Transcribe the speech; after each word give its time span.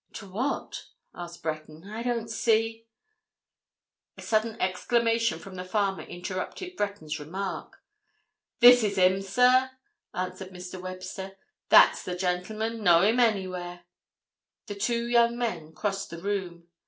"To 0.13 0.27
what?" 0.27 0.87
asked 1.13 1.43
Breton. 1.43 1.87
"I 1.87 2.01
don't 2.01 2.27
see—" 2.27 2.87
A 4.17 4.21
sudden 4.23 4.59
exclamation 4.59 5.37
from 5.37 5.53
the 5.53 5.63
farmer 5.63 6.01
interrupted 6.01 6.75
Breton's 6.75 7.19
remark. 7.19 7.83
"This 8.61 8.81
is 8.83 8.95
him, 8.97 9.21
sir!" 9.21 9.69
answered 10.11 10.49
Mr. 10.49 10.81
Webster. 10.81 11.37
"That's 11.69 12.01
the 12.01 12.15
gentleman—know 12.15 13.03
him 13.03 13.19
anywhere!" 13.19 13.81
The 14.65 14.73
two 14.73 15.05
young 15.05 15.37
men 15.37 15.71
crossed 15.71 16.09
the 16.09 16.17
room. 16.17 16.67